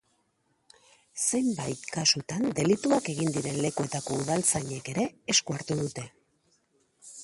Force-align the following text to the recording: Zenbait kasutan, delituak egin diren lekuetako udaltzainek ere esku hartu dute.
Zenbait 1.23 1.83
kasutan, 1.97 2.47
delituak 2.61 3.13
egin 3.15 3.31
diren 3.37 3.63
lekuetako 3.67 4.21
udaltzainek 4.25 4.93
ere 4.97 5.09
esku 5.37 5.59
hartu 5.59 5.83
dute. 5.85 6.13